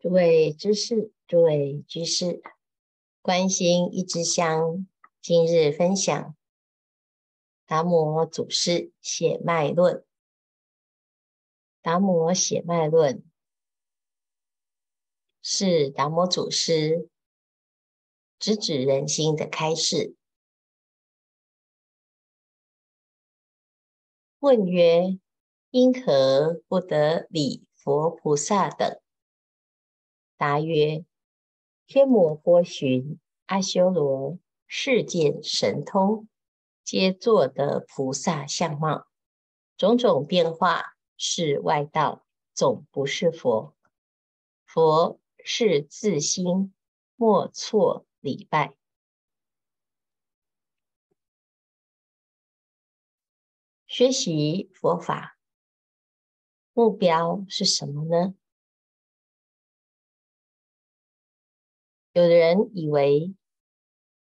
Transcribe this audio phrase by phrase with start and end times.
[0.00, 2.40] 诸位知识，诸位居士，
[3.20, 4.86] 关心一支香，
[5.20, 6.36] 今日分享
[7.66, 10.04] 达摩祖师血脉论。
[11.82, 13.24] 达摩血脉论
[15.42, 17.08] 是达摩祖师
[18.38, 20.14] 直指人心的开示。
[24.38, 25.18] 问曰：
[25.70, 29.00] 因何不得礼佛菩萨等？
[30.38, 31.04] 答曰：
[31.88, 34.38] 天魔波旬、阿修罗
[34.68, 36.28] 世间神通，
[36.84, 39.08] 皆作得菩萨相貌，
[39.76, 42.24] 种种变化是外道，
[42.54, 43.74] 总不是佛。
[44.64, 46.72] 佛是自心，
[47.16, 48.74] 莫错礼拜。
[53.88, 55.36] 学习佛法
[56.72, 58.34] 目标是什么呢？
[62.18, 63.32] 有的人以为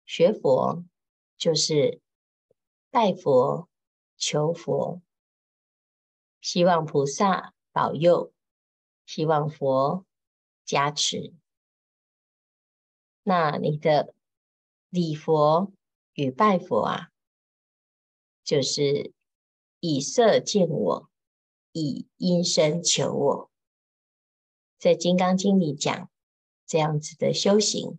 [0.05, 0.83] 学佛
[1.37, 2.01] 就是
[2.89, 3.69] 拜佛、
[4.17, 5.01] 求佛，
[6.41, 8.33] 希望菩萨保佑，
[9.05, 10.05] 希望佛
[10.65, 11.33] 加持。
[13.23, 14.13] 那你的
[14.89, 15.71] 礼佛
[16.11, 17.11] 与拜佛啊，
[18.43, 19.13] 就是
[19.79, 21.09] 以色见我，
[21.71, 23.51] 以音声求我。
[24.77, 26.08] 在《金刚经》里讲。
[26.69, 27.97] 这样子的修行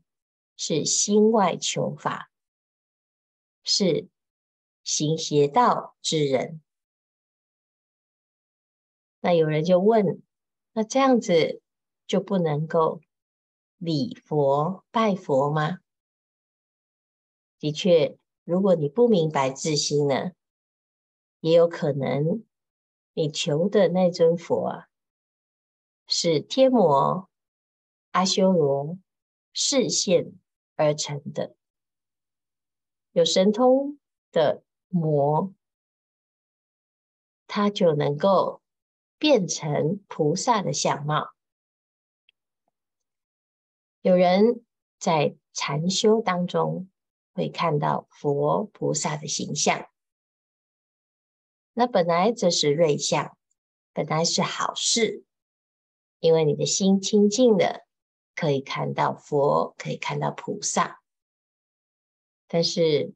[0.57, 2.31] 是心外求法，
[3.65, 4.09] 是
[4.85, 6.63] 行邪道之人。
[9.19, 10.23] 那有人就问：
[10.73, 11.61] 那这样子
[12.07, 13.01] 就不能够
[13.77, 15.81] 礼佛拜佛吗？
[17.59, 20.31] 的确，如果你不明白自心呢，
[21.41, 22.45] 也有可能
[23.15, 24.89] 你求的那尊佛啊，
[26.07, 27.29] 是天魔。
[28.13, 28.99] 阿修罗
[29.53, 30.33] 视线
[30.75, 31.55] 而成的，
[33.13, 33.99] 有神通
[34.33, 35.55] 的魔，
[37.47, 38.63] 他就能够
[39.17, 41.31] 变成菩萨的相貌。
[44.01, 44.65] 有人
[44.99, 46.91] 在禅修当中
[47.33, 49.89] 会看到佛菩萨的形象，
[51.75, 53.37] 那本来这是瑞相，
[53.93, 55.25] 本来是好事，
[56.19, 57.87] 因为你的心清净了。
[58.35, 61.03] 可以看到佛，可以看到菩萨，
[62.47, 63.13] 但是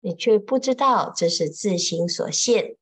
[0.00, 2.76] 你却不知道这是自心所现，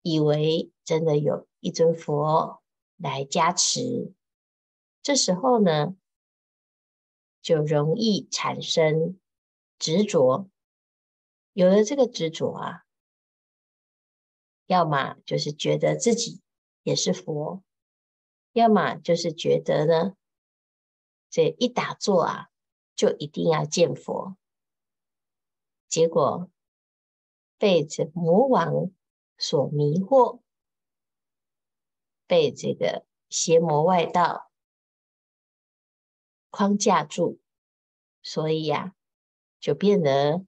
[0.00, 2.62] 以为真的有一尊佛
[2.96, 4.14] 来加持，
[5.02, 5.94] 这时候呢，
[7.42, 9.18] 就容易产生
[9.78, 10.48] 执着。
[11.52, 12.84] 有了这个执着啊，
[14.64, 16.40] 要么就是觉得自己
[16.82, 17.62] 也是佛。
[18.52, 20.16] 要么就是觉得呢，
[21.30, 22.50] 这一打坐啊，
[22.94, 24.36] 就一定要见佛，
[25.88, 26.50] 结果
[27.56, 28.90] 被这魔王
[29.38, 30.40] 所迷惑，
[32.26, 34.50] 被这个邪魔外道
[36.50, 37.40] 框架住，
[38.22, 38.94] 所以呀、
[39.58, 40.44] 就变得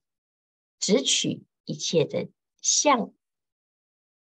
[0.79, 2.29] 执取一切的
[2.61, 3.15] 相，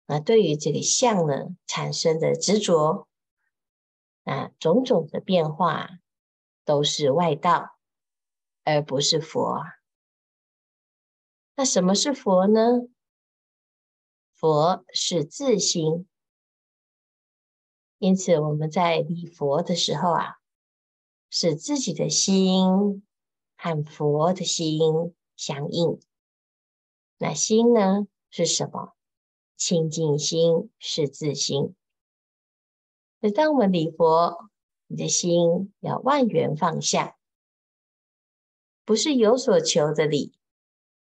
[0.06, 3.08] 那对于这个相呢，产生的执着。
[4.26, 5.90] 啊，种种的变化
[6.66, 7.78] 都是外道，
[8.64, 9.64] 而不是佛。
[11.56, 12.90] 那什么是佛呢？
[14.34, 16.08] 佛是自心，
[18.00, 20.36] 因此我们在礼佛的时候啊，
[21.30, 23.06] 使自己的心
[23.56, 26.00] 和佛的心相应。
[27.18, 28.94] 那心呢，是什么？
[29.56, 31.76] 清净心是自心。
[33.32, 34.50] 当我们礼佛，
[34.88, 37.18] 你的心要万缘放下，
[38.84, 40.34] 不是有所求的礼。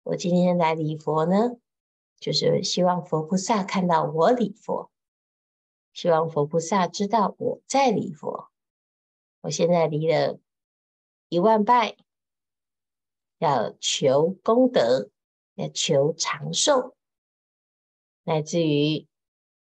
[0.05, 1.57] 我今天来礼佛呢，
[2.19, 4.91] 就是希望佛菩萨看到我礼佛，
[5.93, 8.51] 希望佛菩萨知道我在礼佛。
[9.41, 10.39] 我现在礼了
[11.29, 11.97] 一万拜，
[13.39, 15.11] 要求功德，
[15.55, 16.97] 要求长寿，
[18.23, 19.07] 乃至于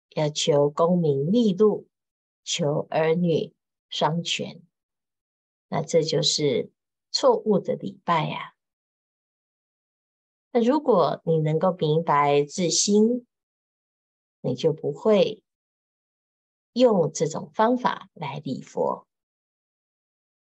[0.10, 1.88] 要求功名利禄。
[2.44, 3.54] 求儿女
[3.90, 4.62] 双全，
[5.68, 6.72] 那这就是
[7.12, 8.54] 错误的礼拜呀、啊。
[10.52, 13.26] 那如果你能够明白自心，
[14.42, 15.42] 你就不会
[16.74, 19.08] 用这种方法来礼佛。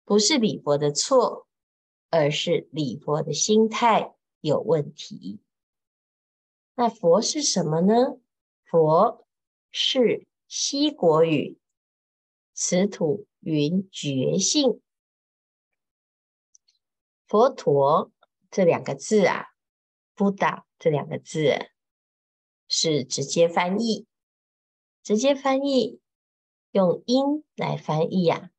[0.03, 1.47] 不是礼佛的错，
[2.09, 5.41] 而是礼佛的心态有问题。
[6.75, 8.19] 那佛是什么呢？
[8.63, 9.25] 佛
[9.71, 11.57] 是西国语。
[12.59, 14.81] 此土云觉性。
[17.27, 18.11] 佛陀
[18.49, 19.45] 这两个字啊，
[20.15, 21.69] 布达这两个字
[22.67, 24.07] 是直接翻译，
[25.03, 25.99] 直接翻译
[26.71, 28.49] 用音来翻译呀、啊，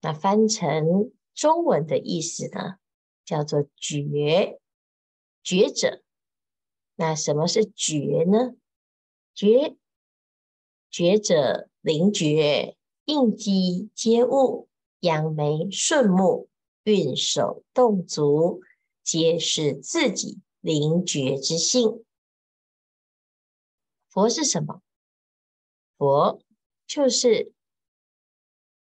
[0.00, 2.78] 那翻成中文的意思呢，
[3.24, 4.60] 叫做觉，
[5.42, 6.04] 觉者。
[6.94, 8.54] 那什么是觉呢？
[9.34, 9.76] 觉，
[10.88, 14.68] 觉者灵觉，应机接物，
[15.00, 16.48] 扬眉顺目，
[16.84, 18.60] 运手动足，
[19.02, 22.04] 皆是自己灵觉之性。
[24.08, 24.82] 佛是什么？
[25.96, 26.40] 佛
[26.86, 27.52] 就是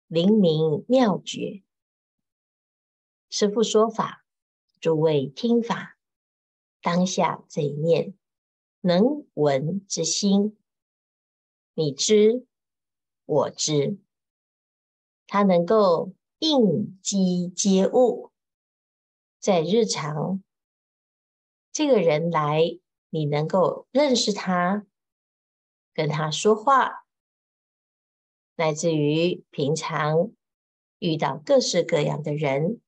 [0.07, 1.63] 灵明妙觉。
[3.31, 4.25] 师父说法，
[4.81, 5.99] 诸位听法。
[6.81, 8.15] 当下这一念
[8.81, 10.57] 能闻之心，
[11.73, 12.47] 你知，
[13.25, 13.99] 我知，
[15.27, 18.31] 它能够应机接物，
[19.39, 20.43] 在日常
[21.73, 22.79] 这个人来，
[23.11, 24.87] 你能够认识他，
[25.93, 27.05] 跟他说话，
[28.57, 30.33] 乃至于平常
[30.99, 32.81] 遇到各式各样的人，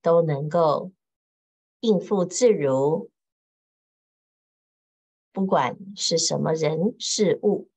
[0.00, 0.92] 都能够。
[1.84, 3.10] 应付自如，
[5.32, 7.68] 不管是什么人事物，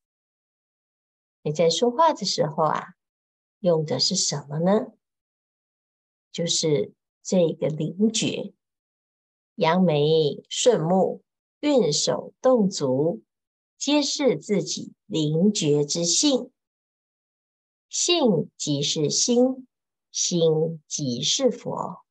[1.41, 2.94] 你在说话的时候啊，
[3.65, 4.93] 用的是什么呢？
[6.31, 8.53] 就是这个灵觉，
[9.55, 11.23] 扬眉顺目，
[11.61, 13.23] 运手动足，
[13.75, 16.51] 皆是自己灵觉之性。
[17.89, 19.65] 性即是心，
[20.11, 22.05] 心即是佛。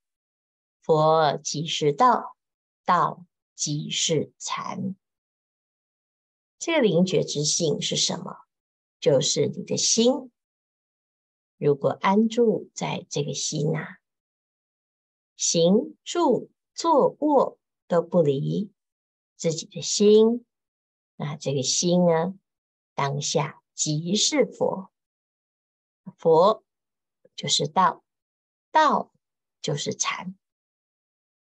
[0.83, 2.37] 佛即是道，
[2.85, 3.25] 道
[3.55, 4.97] 即是禅。
[6.59, 8.39] 这个灵觉之性是什么？
[8.99, 10.33] 就是你的心。
[11.57, 13.99] 如果安住在这个心啊，
[15.37, 18.73] 行住坐卧都不离
[19.37, 20.45] 自己的心，
[21.17, 22.35] 那这个心呢，
[22.95, 24.91] 当下即是佛。
[26.19, 26.63] 佛
[27.35, 28.05] 就是道，
[28.71, 29.13] 道
[29.63, 30.37] 就是禅。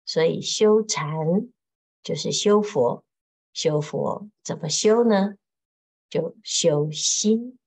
[0.05, 1.51] 所以修禅
[2.01, 3.03] 就是修佛，
[3.53, 5.37] 修佛怎么修呢？
[6.09, 7.57] 就修心，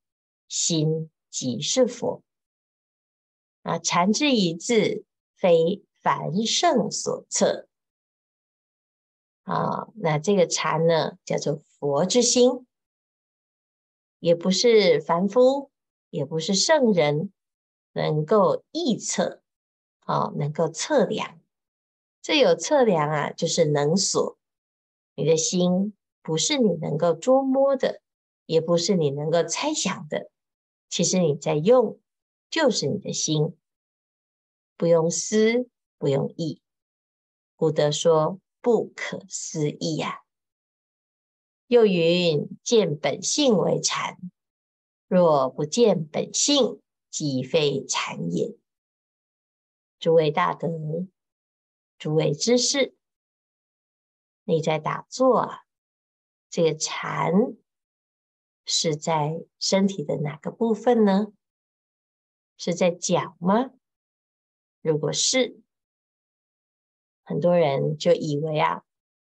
[0.48, 2.22] 心即是佛。
[3.66, 5.04] 啊，禅之一字，
[5.34, 7.66] 非凡圣所测。
[9.42, 12.64] 啊，那这个禅呢，叫做佛之心，
[14.20, 15.72] 也不是凡夫，
[16.10, 17.32] 也不是圣人
[17.92, 19.42] 能够臆测，
[20.04, 21.40] 啊，能够测量。
[22.22, 24.38] 这有测量啊，就是能所。
[25.16, 25.92] 你的心
[26.22, 28.00] 不是你能够捉摸的，
[28.46, 30.30] 也不是你能够猜想的。
[30.88, 31.98] 其实你在用，
[32.50, 33.56] 就是你的心，
[34.76, 36.62] 不用思，不用意。
[37.54, 40.22] 古德说不可思议呀。
[41.66, 44.18] 又云见本性为禅，
[45.08, 48.56] 若不见本性，即非禅也。
[49.98, 50.68] 诸位大德。
[51.98, 52.94] 诸位知识，
[54.44, 55.62] 你在打坐啊？
[56.50, 57.32] 这个禅
[58.66, 61.32] 是在身体的哪个部分呢？
[62.56, 63.70] 是在讲吗？
[64.80, 65.60] 如果是，
[67.24, 68.82] 很多人就以为啊，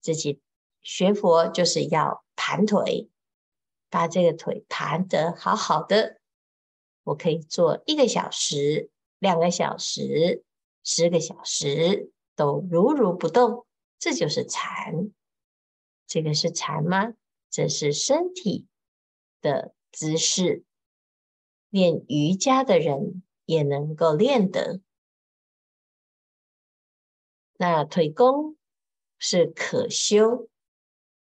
[0.00, 0.40] 自己
[0.82, 3.08] 学佛就是要盘腿，
[3.88, 6.20] 把这个腿盘得好好的，
[7.04, 10.44] 我可以坐一个小时、两个小时、
[10.85, 12.12] 十个小时。
[12.38, 13.66] 都如如不动，
[13.99, 15.11] 这就是禅。
[16.06, 17.14] 这个是禅吗？
[17.49, 18.66] 这是身体
[19.40, 20.65] 的姿势。
[21.76, 24.80] 练瑜伽的人也能够练得。
[27.59, 28.56] 那腿功
[29.18, 30.49] 是可修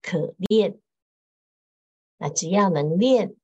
[0.00, 0.80] 可练。
[2.16, 3.34] 那只要能练，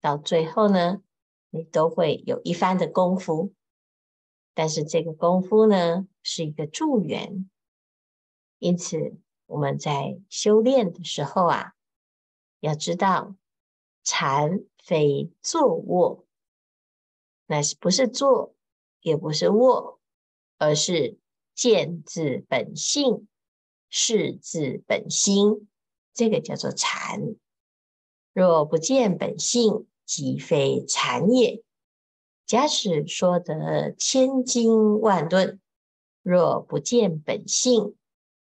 [0.00, 1.02] 到最后呢，
[1.48, 3.52] 你都会有一番的功夫。
[4.54, 7.50] 但是这个功夫呢，是一个助缘，
[8.60, 11.72] 因此我们在修炼的时候啊，
[12.60, 13.34] 要知道
[14.04, 16.26] 禅非坐卧，
[17.46, 18.54] 那是不是坐，
[19.00, 20.00] 也不是卧，
[20.58, 21.18] 而是
[21.54, 23.28] 见自本性，
[23.88, 25.68] 识自本心，
[26.14, 27.36] 这个叫做禅。
[28.32, 31.62] 若不见本性，即非禅也。
[32.46, 35.60] 假使说得千经万论，
[36.22, 37.96] 若不见本性，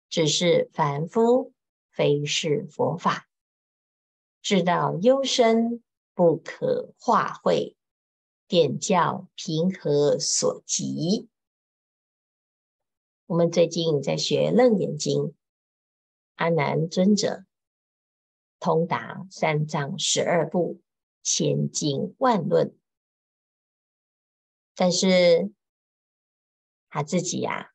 [0.10, 1.53] 只是凡夫，
[1.91, 3.27] 非是佛法。
[4.41, 5.84] 知道幽深
[6.17, 7.77] 不可化会，
[8.47, 11.29] 点教平和所及。
[13.27, 15.21] 我们最近在学《楞严经》，
[16.38, 17.45] 阿难尊者
[18.59, 20.81] 通达三藏十二部
[21.21, 22.75] 千经万论，
[24.74, 25.53] 但是
[26.89, 27.69] 他自己呀、啊、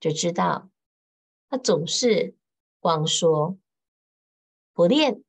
[0.00, 0.68] 就知道，
[1.48, 2.34] 他总是
[2.80, 3.56] 光说
[4.72, 5.22] 不练，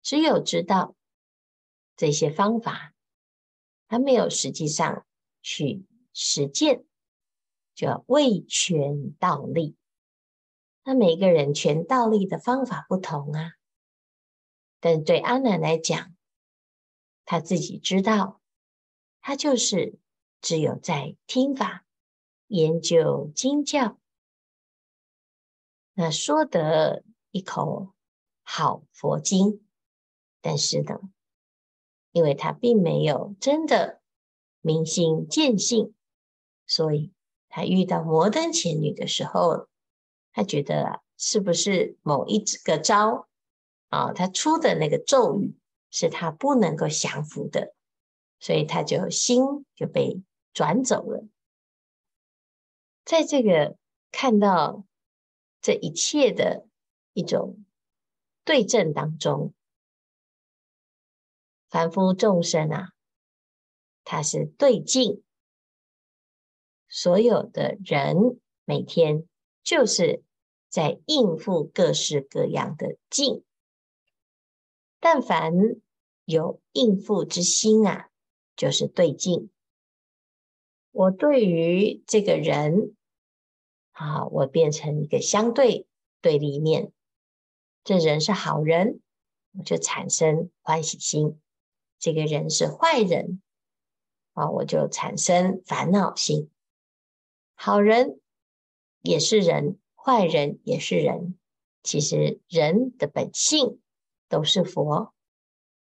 [0.00, 0.95] 只有知道
[1.96, 2.94] 这些方法，
[3.88, 5.06] 他没有实际上
[5.42, 6.84] 去实践。
[7.74, 9.76] 叫为权道立，
[10.82, 13.52] 那每个人权道立的方法不同啊。
[14.80, 16.16] 但对阿难来讲，
[17.26, 18.40] 他自己知道，
[19.20, 19.98] 他就是
[20.40, 21.84] 只有在听法、
[22.46, 24.00] 研究经教，
[25.92, 27.94] 那说得一口
[28.42, 29.68] 好佛经，
[30.40, 30.98] 但是呢，
[32.16, 34.00] 因为他并没有真的
[34.62, 35.92] 明心见性，
[36.66, 37.12] 所以。
[37.48, 39.68] 他遇到摩登前女的时候，
[40.32, 43.28] 他觉得啊是不是某一个招
[43.88, 44.12] 啊？
[44.12, 45.54] 他出的那个咒语
[45.90, 47.74] 是他不能够降服的，
[48.40, 51.24] 所以他就心就被转走了。
[53.04, 53.76] 在这个
[54.10, 54.84] 看到
[55.60, 56.66] 这一切的
[57.12, 57.64] 一种
[58.44, 59.54] 对症当中，
[61.68, 62.92] 凡夫众生啊，
[64.04, 65.22] 他是对境。
[66.88, 69.26] 所有的人每天
[69.64, 70.22] 就是
[70.68, 73.44] 在应付各式各样的境，
[75.00, 75.52] 但凡
[76.24, 78.08] 有应付之心啊，
[78.54, 79.50] 就是对境。
[80.92, 82.94] 我对于这个人，
[83.90, 85.86] 啊，我变成一个相对
[86.20, 86.92] 对立面。
[87.84, 89.00] 这人是好人，
[89.52, 91.38] 我就产生欢喜心；
[91.98, 93.42] 这个人是坏人，
[94.32, 96.50] 啊，我就产生烦恼心。
[97.54, 98.20] 好人
[99.00, 101.38] 也是人，坏人也是人。
[101.82, 103.80] 其实人的本性
[104.28, 105.14] 都是佛，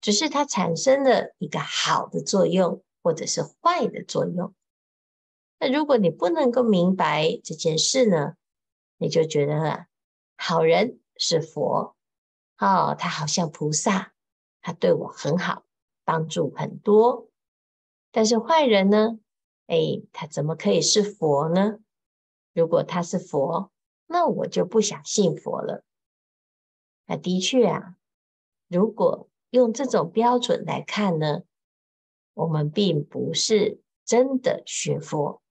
[0.00, 4.52] 只是它产生了一个好的作用，或者是坏的作用。
[5.58, 8.34] 那如果你不能够明白这件事呢，
[8.98, 9.86] 你就觉得啊，
[10.36, 11.96] 好人是佛，
[12.58, 14.12] 哦，他好像菩萨，
[14.60, 15.65] 他对我很好，
[16.06, 17.28] 帮助很多。
[18.12, 19.18] 但是坏人呢？
[19.66, 21.80] 哎，他怎么可以是佛呢？
[22.54, 23.72] 如果他是佛，
[24.06, 25.84] 那我就不想信佛了。
[27.06, 27.96] 那的确啊，
[28.68, 31.42] 如果用这种标准来看呢，
[32.34, 35.42] 我们并不是真的学佛，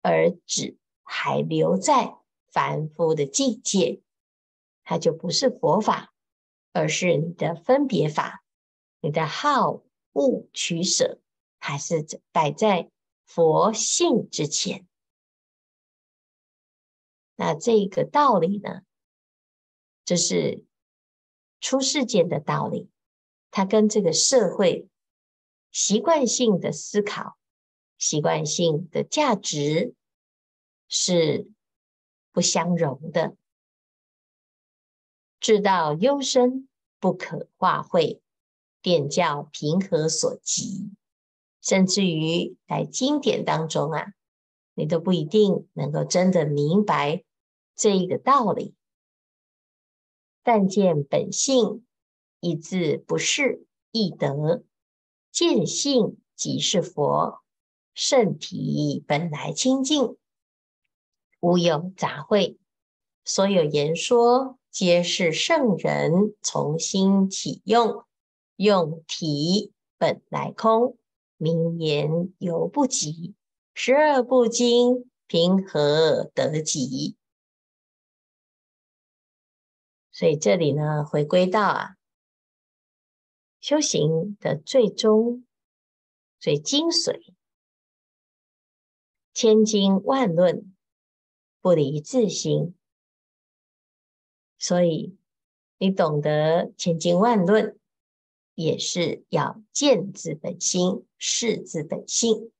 [0.00, 2.16] 而只还留在
[2.50, 4.00] 凡夫的境界，
[4.82, 6.14] 它就不是佛法，
[6.72, 8.42] 而是你的分别法，
[9.00, 9.82] 你的好
[10.14, 11.20] 物取舍，
[11.58, 12.90] 还是摆在。
[13.30, 14.88] 佛性之前，
[17.36, 18.80] 那这个道理呢？
[20.06, 20.64] 这是
[21.60, 22.88] 出世间的道理，
[23.50, 24.88] 它跟这个社会
[25.70, 27.36] 习惯性的思考、
[27.98, 29.94] 习惯性的价值
[30.88, 31.50] 是
[32.32, 33.36] 不相容的。
[35.38, 36.66] 至道幽深
[36.98, 38.22] 不可化会，
[38.88, 40.90] 便叫平和所及。
[41.60, 44.14] 甚至于在经典当中啊，
[44.72, 47.22] 你都不一定能够真的明白
[47.76, 48.74] 这一个道理。
[50.42, 51.84] 但见本性
[52.40, 54.64] 一字不识亦得，
[55.30, 57.42] 见性即是佛，
[57.92, 60.16] 圣体本来清净，
[61.40, 62.56] 无有杂秽，
[63.26, 68.04] 所有言说皆是圣人从心起用，
[68.58, 70.98] 用体本来空。
[71.40, 73.36] 名言犹不及，
[73.72, 77.14] 十二部经凭何得及？
[80.10, 81.96] 所以这里呢，回归到啊，
[83.60, 85.46] 修行的最终、
[86.40, 87.32] 最精髓，
[89.32, 90.74] 千经万论
[91.60, 92.74] 不离自心。
[94.58, 95.16] 所以
[95.78, 97.78] 你懂得千经万论。
[98.60, 102.50] 也是要见自本心，识自本性。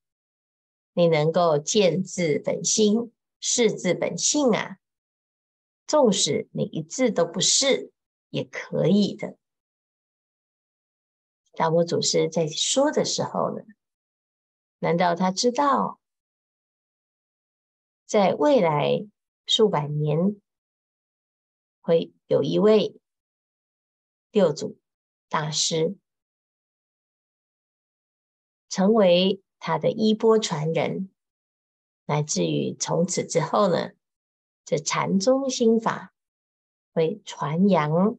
[0.92, 4.78] 你能够见自本心，识自本性啊，
[5.88, 7.90] 纵使你一字都不是，
[8.30, 9.36] 也可以的。
[11.54, 13.64] 达摩祖师在说的时候呢，
[14.78, 16.00] 难道他知道，
[18.06, 19.04] 在未来
[19.46, 20.40] 数百年
[21.80, 23.00] 会有一位
[24.30, 24.78] 六祖？
[25.28, 25.96] 大师
[28.68, 31.10] 成为他的衣钵传人，
[32.06, 33.92] 乃至于从此之后呢，
[34.64, 36.14] 这禅宗心法
[36.92, 38.18] 会传扬，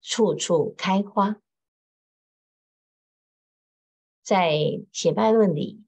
[0.00, 1.40] 处处开花。
[4.22, 5.84] 在写脉论里，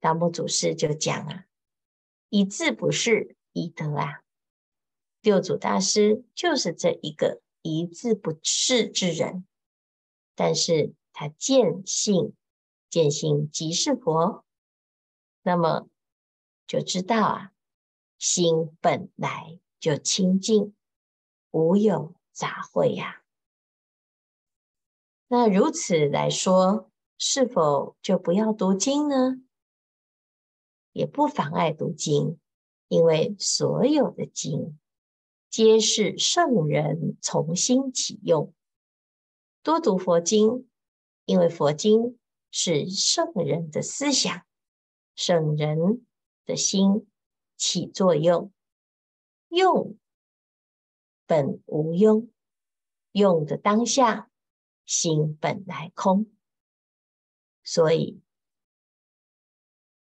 [0.00, 1.46] 达摩祖师就讲啊，
[2.30, 4.22] 一字不识，易得啊。
[5.20, 9.46] 六祖大师就是这一个一字不识之人，
[10.34, 12.34] 但是他见性，
[12.90, 14.44] 见性即是佛，
[15.42, 15.88] 那么
[16.66, 17.52] 就知道啊，
[18.18, 20.74] 心本来就清净，
[21.50, 23.22] 无有杂秽呀。
[25.28, 29.42] 那如此来说，是否就不要读经呢？
[30.92, 32.38] 也不妨碍读经，
[32.88, 34.78] 因为所有的经。
[35.52, 38.54] 皆是圣人从心起用，
[39.62, 40.66] 多读佛经，
[41.26, 42.18] 因为佛经
[42.50, 44.46] 是圣人的思想，
[45.14, 46.06] 圣人
[46.46, 47.06] 的心
[47.58, 48.50] 起作用，
[49.48, 49.98] 用
[51.26, 52.30] 本无用，
[53.10, 54.30] 用的当下
[54.86, 56.32] 心本来空，
[57.62, 58.22] 所以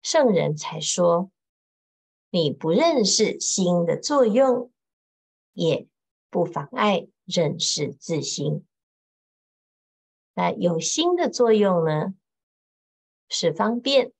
[0.03, 1.31] 圣人才说，
[2.29, 4.71] 你不认识心的作用。
[5.53, 5.87] 也
[6.29, 8.65] 不妨碍认识自心。
[10.33, 12.13] 那有心的作用呢，
[13.27, 14.13] 是方便。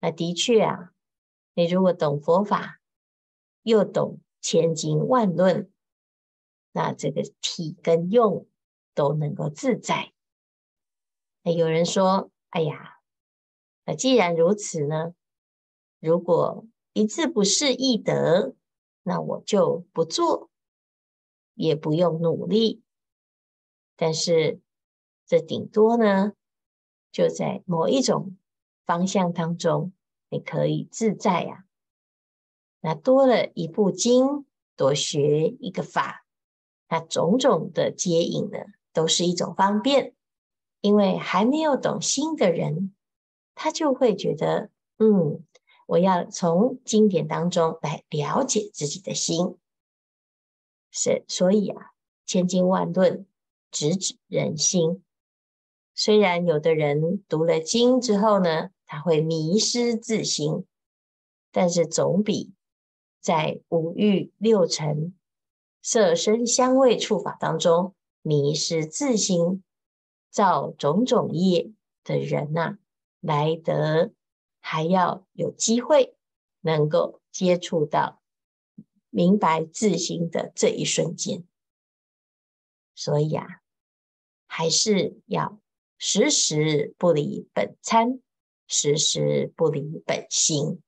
[0.00, 0.92] 那的确啊，
[1.54, 2.80] 你如果懂佛法，
[3.62, 5.72] 又懂千经万论，
[6.72, 8.48] 那这个体跟用
[8.94, 10.12] 都能够自在。
[11.42, 12.98] 那有人说：“哎呀，
[13.84, 15.14] 那既然如此呢？
[16.00, 18.54] 如果一字不识易得。”
[19.08, 20.50] 那我就不做，
[21.54, 22.82] 也不用努力，
[23.94, 24.60] 但是
[25.24, 26.32] 这顶多呢，
[27.12, 28.36] 就在某一种
[28.84, 29.92] 方向当中，
[30.28, 31.66] 你可以自在呀、
[32.80, 36.26] 那多了一部经，多学一个法，
[36.88, 38.58] 那种种的接引呢，
[38.92, 40.14] 都是一种方便。
[40.80, 42.92] 因为还没有懂心的人，
[43.54, 45.44] 他就会觉得，嗯。
[45.86, 49.56] 我要从经典当中来了解自己的心，
[50.90, 51.92] 是所以啊，
[52.26, 53.24] 千经万论
[53.70, 55.04] 直指人心。
[55.94, 60.66] 虽然有的人读了经之后呢，他会迷失自心，
[61.52, 62.52] 但是总比
[63.20, 65.14] 在五欲六尘、
[65.80, 69.62] 色声香味触法当中迷失自心、
[70.30, 71.70] 造种种业
[72.02, 72.78] 的人呐、啊，
[73.20, 74.12] 来得。
[74.68, 76.16] 还要有机会
[76.60, 78.20] 能够接触到
[79.10, 81.46] 明白自心的这一瞬间，
[82.92, 83.46] 所以啊，
[84.48, 85.60] 还是要
[85.98, 88.20] 时时不离本参，
[88.66, 90.82] 时时不离本心。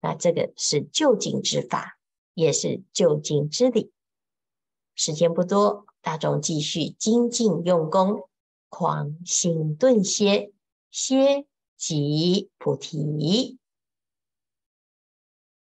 [0.00, 1.98] 那这个是究竟之法，
[2.32, 3.92] 也是究竟之理。
[4.94, 8.30] 时间不多，大众继续精进用功，
[8.70, 10.50] 狂心顿歇
[10.90, 11.46] 歇。
[11.82, 13.58] 即菩提。